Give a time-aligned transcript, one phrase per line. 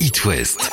[0.00, 0.70] It West.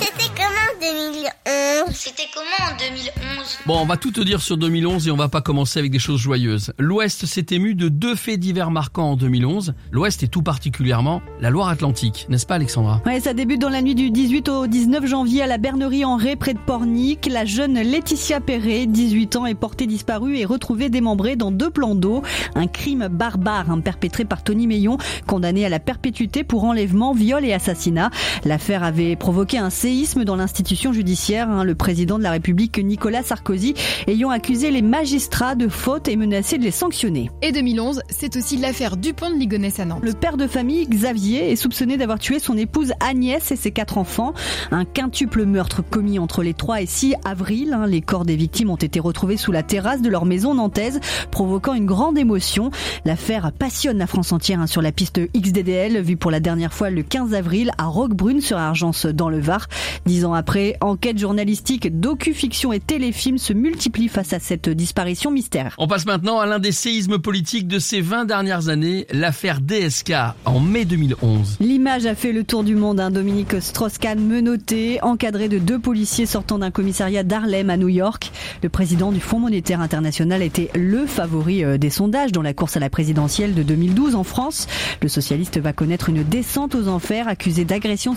[0.00, 4.56] C'était comment en 2011 C'était comment en 2011 Bon, on va tout te dire sur
[4.56, 6.72] 2011 et on va pas commencer avec des choses joyeuses.
[6.78, 9.74] L'Ouest s'est ému de deux faits divers marquants en 2011.
[9.90, 13.00] L'Ouest et tout particulièrement la Loire-Atlantique, n'est-ce pas Alexandra?
[13.06, 16.16] Ouais, ça débute dans la nuit du 18 au 19 janvier à la Bernerie en
[16.16, 17.26] Ré près de Pornic.
[17.30, 21.94] La jeune Laetitia Perret, 18 ans, est portée disparue et retrouvée démembrée dans deux plans
[21.94, 22.22] d'eau.
[22.54, 27.44] Un crime barbare hein, perpétré par Tony Meillon, condamné à la perpétuité pour enlèvement, viol
[27.44, 28.10] et assassinat.
[28.44, 31.48] L'affaire avait provoqué un séisme dans l'institution judiciaire.
[31.48, 31.64] hein.
[31.64, 33.74] Le président de la République, Nicolas Sarkozy,
[34.06, 37.30] ayant accusé les magistrats de faute et menacé de les sanctionner.
[37.42, 40.02] Et 2011, c'est aussi l'affaire Dupont de Ligonnès à Nantes.
[40.02, 43.98] Le père de famille, Xavier, est soupçonné d'avoir tué son épouse Agnès et ses quatre
[43.98, 44.34] enfants.
[44.70, 47.72] Un quintuple meurtre commis entre les 3 et 6 avril.
[47.72, 47.86] hein.
[47.86, 51.74] Les corps des victimes ont été retrouvés sous la terrasse de leur maison nantaise, provoquant
[51.74, 52.70] une grande émotion.
[53.04, 56.90] L'affaire passionne la France entière hein, sur la piste XDDL, vue pour la dernière fois
[56.90, 59.68] le 15 avril à Roquebrune sur Argence dans le Var.
[60.06, 65.74] Dix ans après, enquête journalistique, docu-fiction et téléfilm se multiplient face à cette disparition mystère.
[65.78, 70.12] On passe maintenant à l'un des séismes politiques de ces 20 dernières années, l'affaire DSK
[70.44, 71.58] en mai 2011.
[71.60, 73.00] L'image a fait le tour du monde.
[73.00, 73.10] Hein.
[73.10, 78.30] Dominique Strauss-Kahn menotté, encadré de deux policiers sortant d'un commissariat d'Harlem à New York.
[78.62, 82.76] Le président du Fonds monétaire international était le favori euh, des sondages dans la course
[82.76, 84.66] à la présidentielle de 2012 en France.
[85.02, 88.14] Le socialiste va connaître une descente aux enfers, accusé d'agression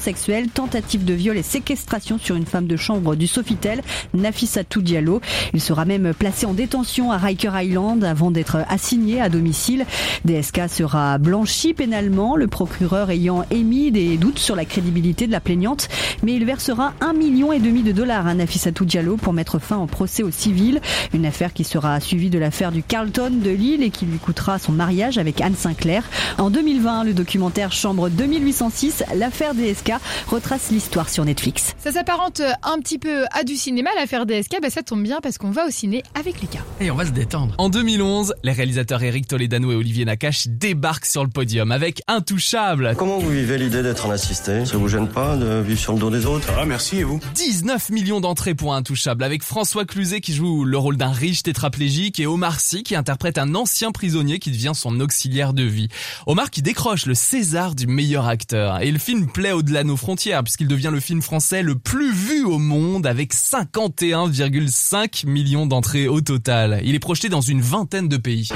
[0.53, 3.81] tentative de viol et séquestration sur une femme de chambre du Sofitel,
[4.13, 5.21] Nafissatou Diallo.
[5.53, 9.85] Il sera même placé en détention à Riker Island avant d'être assigné à domicile.
[10.23, 15.41] DSK sera blanchi pénalement, le procureur ayant émis des doutes sur la crédibilité de la
[15.41, 15.89] plaignante,
[16.23, 19.77] mais il versera un million et demi de dollars à Nafissatou Diallo pour mettre fin
[19.77, 20.79] au procès au civil,
[21.13, 24.57] une affaire qui sera suivie de l'affaire du Carlton de Lille et qui lui coûtera
[24.57, 26.03] son mariage avec Anne Sinclair.
[26.37, 29.96] En 2020, le documentaire Chambre 2806, l'affaire DSK,
[30.27, 31.75] retrace l'histoire sur Netflix.
[31.77, 35.37] Ça s'apparente un petit peu à du cinéma, l'affaire DSK, bah ça tombe bien parce
[35.37, 36.65] qu'on va au ciné avec les gars.
[36.81, 37.55] Et on va se détendre.
[37.57, 42.95] En 2011, les réalisateurs Eric Toledano et Olivier Nakache débarquent sur le podium avec Intouchable.
[42.97, 44.65] Comment vous vivez l'idée d'être un assisté?
[44.65, 46.47] Ça vous gêne pas de vivre sur le dos des autres?
[46.57, 47.19] Ah merci et vous?
[47.35, 52.19] 19 millions d'entrées pour Intouchable avec François Cluzet qui joue le rôle d'un riche tétraplégique
[52.19, 55.87] et Omar Sy qui interprète un ancien prisonnier qui devient son auxiliaire de vie.
[56.25, 59.97] Omar qui décroche le César du meilleur acteur et le film plaît au-delà de nos
[59.97, 66.07] frontières puisqu'il devient le film français le plus vu au monde avec 51,5 millions d'entrées
[66.07, 66.81] au total.
[66.83, 68.49] Il est projeté dans une vingtaine de pays.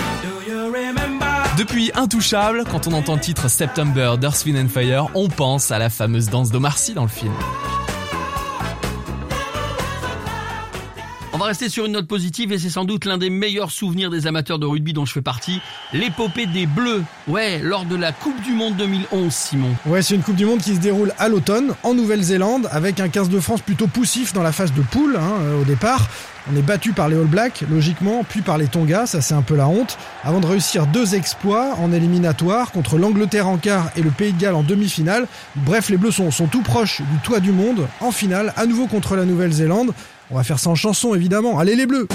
[1.57, 5.89] Depuis Intouchable, quand on entend le titre September d'Earth, and Fire, on pense à la
[5.89, 7.33] fameuse danse d'Omar Sy dans le film.
[11.41, 14.27] Va rester sur une note positive et c'est sans doute l'un des meilleurs souvenirs des
[14.27, 15.59] amateurs de rugby dont je fais partie,
[15.91, 17.03] l'épopée des Bleus.
[17.27, 19.69] Ouais, lors de la Coupe du Monde 2011, Simon.
[19.87, 23.09] Ouais, c'est une Coupe du Monde qui se déroule à l'automne, en Nouvelle-Zélande, avec un
[23.09, 26.07] 15 de France plutôt poussif dans la phase de poule hein, euh, au départ.
[26.51, 29.41] On est battu par les All Blacks, logiquement, puis par les Tonga, ça c'est un
[29.41, 34.01] peu la honte, avant de réussir deux exploits en éliminatoire contre l'Angleterre en quart et
[34.01, 35.27] le Pays de Galles en demi-finale.
[35.55, 38.85] Bref, les Bleus sont, sont tout proches du toit du monde, en finale, à nouveau
[38.85, 39.91] contre la Nouvelle-Zélande.
[40.31, 41.59] On va faire ça en chanson évidemment.
[41.59, 42.07] Allez les Bleus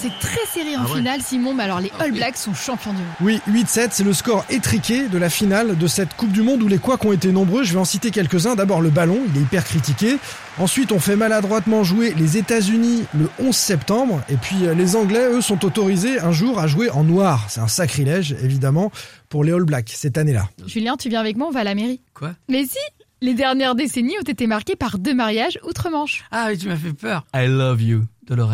[0.00, 3.06] c'est très serré en finale, Simon, mais alors les All Blacks sont champions du monde.
[3.20, 6.68] Oui, 8-7, c'est le score étriqué de la finale de cette Coupe du Monde où
[6.68, 7.64] les couacs ont été nombreux.
[7.64, 8.54] Je vais en citer quelques-uns.
[8.54, 10.16] D'abord le ballon, il est hyper critiqué.
[10.58, 14.22] Ensuite, on fait maladroitement jouer les États-Unis le 11 septembre.
[14.30, 17.46] Et puis euh, les Anglais, eux, sont autorisés un jour à jouer en noir.
[17.48, 18.90] C'est un sacrilège, évidemment,
[19.28, 20.48] pour les All Blacks cette année-là.
[20.66, 22.00] Julien, tu viens avec moi, on va à la mairie.
[22.14, 22.32] Quoi?
[22.48, 22.78] Mais si
[23.20, 26.24] Les dernières décennies ont été marquées par deux mariages outre-Manche.
[26.30, 27.26] Ah oui, tu m'as fait peur.
[27.34, 28.04] I love you,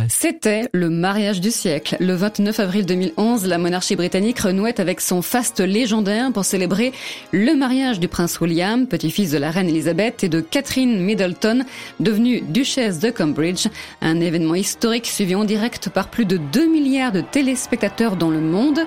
[0.08, 1.96] C'était le mariage du siècle.
[2.00, 6.92] Le 29 avril 2011, la monarchie britannique renouait avec son faste légendaire pour célébrer
[7.32, 11.64] le mariage du prince William, petit-fils de la reine Elisabeth, et de Catherine Middleton,
[12.00, 13.66] devenue duchesse de Cambridge.
[14.00, 18.40] Un événement historique suivi en direct par plus de 2 milliards de téléspectateurs dans le
[18.40, 18.80] monde.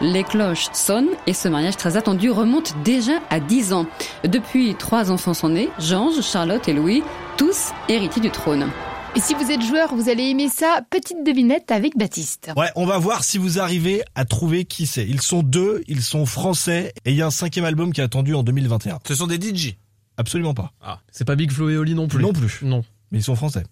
[0.00, 3.86] Les cloches sonnent et ce mariage très attendu remonte déjà à 10 ans.
[4.22, 7.02] Depuis, trois enfants sont nés, Georges, Charlotte et Louis,
[7.36, 8.68] tous héritiers du trône.
[9.16, 10.80] Et si vous êtes joueur, vous allez aimer ça.
[10.90, 12.50] Petite devinette avec Baptiste.
[12.56, 15.06] Ouais, on va voir si vous arrivez à trouver qui c'est.
[15.06, 18.04] Ils sont deux, ils sont français, et il y a un cinquième album qui est
[18.04, 18.98] attendu en 2021.
[19.06, 19.76] Ce sont des DJ.
[20.16, 20.72] Absolument pas.
[21.12, 22.22] C'est pas Big Flo et Oli non plus.
[22.22, 22.58] Non plus.
[22.62, 22.84] Non.
[23.12, 23.64] Mais ils sont français.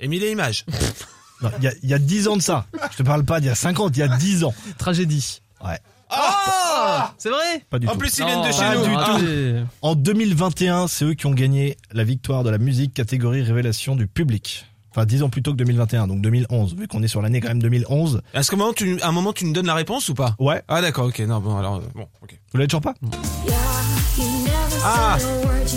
[0.00, 0.64] Émile et Images.
[1.42, 2.64] Non, Il y a, il y a 10 ans de ça.
[2.92, 4.54] Je te parle pas d'il y a 50, il y a 10 ans.
[4.78, 5.42] Tragédie.
[5.62, 5.78] Ouais.
[6.08, 7.98] Ah C'est vrai Pas du En tout.
[7.98, 8.84] plus, ils viennent de chez pas nous.
[8.86, 9.16] du Ah.
[9.18, 9.66] tout.
[9.82, 14.06] En 2021, c'est eux qui ont gagné la victoire de la musique catégorie révélation du
[14.06, 14.64] public.
[14.96, 17.48] Enfin, 10 ans plus tôt que 2021, donc 2011, vu qu'on est sur l'année quand
[17.48, 18.22] même 2011.
[18.32, 20.34] Est-ce qu'à un moment, tu, à un moment, tu nous donnes la réponse ou pas?
[20.38, 20.62] Ouais.
[20.68, 21.18] Ah d'accord, ok.
[21.20, 22.30] Non, bon, alors, euh, bon, ok.
[22.50, 22.94] Vous l'avez toujours pas?
[24.82, 25.18] Ah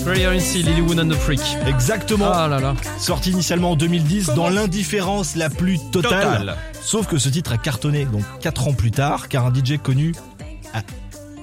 [0.06, 1.42] Prayer in Sea, Lilywood and the Freak.
[1.68, 2.32] Exactement.
[2.32, 2.76] Ah là là.
[2.98, 6.40] Sorti initialement en 2010 dans l'indifférence la plus totale.
[6.40, 6.58] Total.
[6.82, 10.14] Sauf que ce titre a cartonné donc 4 ans plus tard car un DJ connu
[10.74, 10.82] à,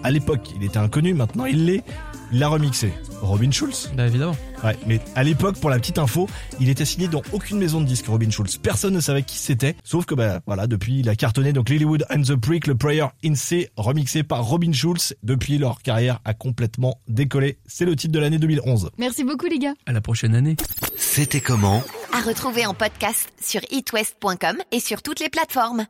[0.02, 1.84] à l'époque, il était inconnu, maintenant il l'est,
[2.32, 2.94] il l'a remixé.
[3.20, 3.90] Robin Schulz.
[3.94, 4.36] Bah évidemment.
[4.64, 6.28] Ouais, mais à l'époque, pour la petite info,
[6.60, 8.58] il était signé dans aucune maison de disques, Robin Schulz.
[8.58, 12.04] Personne ne savait qui c'était, sauf que bah voilà, depuis il a cartonné donc Lilywood
[12.10, 15.14] and the Prick, le Prayer in C, remixé par Robin Schulz.
[15.22, 17.58] Depuis leur carrière a complètement décollé.
[17.66, 18.90] C'est le titre de l'année 2011.
[18.98, 19.74] Merci beaucoup les gars.
[19.86, 20.56] À la prochaine année.
[20.96, 21.82] C'était comment?
[22.12, 25.86] À retrouver en podcast sur itwest.com et sur toutes les plateformes.